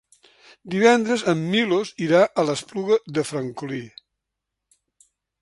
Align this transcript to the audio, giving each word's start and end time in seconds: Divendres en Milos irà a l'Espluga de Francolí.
Divendres 0.75 1.25
en 1.33 1.43
Milos 1.51 1.91
irà 2.07 2.23
a 2.25 2.47
l'Espluga 2.49 2.99
de 3.19 3.27
Francolí. 3.35 3.85